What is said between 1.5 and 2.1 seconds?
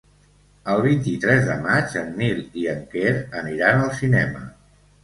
maig en